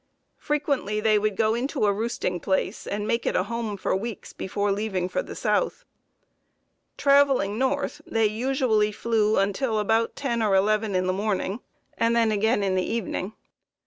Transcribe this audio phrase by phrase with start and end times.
[0.39, 4.33] Frequently they would go into a roosting place, and make it a home for weeks
[4.33, 5.85] before leaving for the South.
[6.97, 11.59] Traveling north, they usually flew until about ten or eleven in the morning
[11.99, 13.33] and again in the evening.